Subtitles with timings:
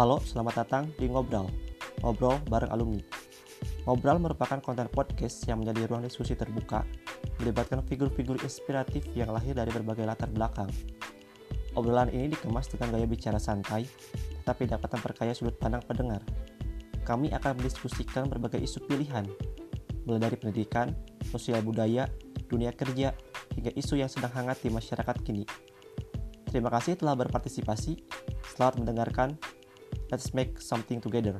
[0.00, 1.44] Halo, selamat datang di Ngobrol,
[2.00, 3.04] ngobrol bareng alumni.
[3.84, 6.88] Ngobrol merupakan konten podcast yang menjadi ruang diskusi terbuka,
[7.36, 10.72] melibatkan figur-figur inspiratif yang lahir dari berbagai latar belakang.
[11.76, 13.84] Obrolan ini dikemas dengan gaya bicara santai,
[14.40, 16.24] tetapi dapat memperkaya sudut pandang pendengar.
[17.04, 19.28] Kami akan mendiskusikan berbagai isu pilihan,
[20.08, 20.96] mulai dari pendidikan,
[21.28, 22.08] sosial budaya,
[22.48, 23.12] dunia kerja,
[23.52, 25.44] hingga isu yang sedang hangat di masyarakat kini.
[26.48, 28.00] Terima kasih telah berpartisipasi.
[28.48, 29.36] Selamat mendengarkan.
[30.10, 31.38] Let's make something together.